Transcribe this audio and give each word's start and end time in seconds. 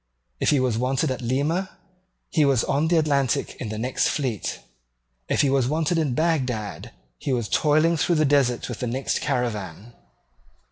If 0.39 0.49
he 0.49 0.59
was 0.59 0.79
wanted 0.79 1.11
at 1.11 1.21
Lima, 1.21 1.77
he 2.31 2.43
was 2.43 2.63
on 2.63 2.87
the 2.87 2.97
Atlantic 2.97 3.53
in 3.61 3.69
the 3.69 3.77
next 3.77 4.07
fleet. 4.07 4.59
If 5.29 5.41
he 5.41 5.49
was 5.51 5.67
wanted 5.67 5.99
at 5.99 6.15
Bagdad, 6.15 6.89
he 7.19 7.31
was 7.31 7.47
toiling 7.47 7.97
through 7.97 8.15
the 8.15 8.25
desert 8.25 8.67
with 8.67 8.79
the 8.79 8.87
next 8.87 9.19
caravan. 9.21 9.93